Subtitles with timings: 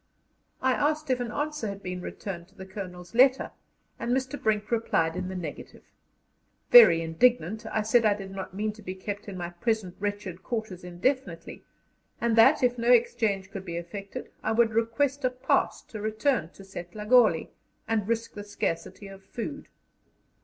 [0.63, 3.51] I asked if an answer had been returned to the Colonel's letter,
[3.99, 4.41] and Mr.
[4.41, 5.83] Brink replied in the negative.
[6.71, 9.95] Very indignant, I said that I did not mean to be kept in my present
[9.99, 11.63] wretched quarters indefinitely,
[12.19, 16.49] and that, if no exchange could be effected, I would request a pass to return
[16.53, 17.51] to Setlagoli,
[17.87, 19.67] and risk the scarcity of food.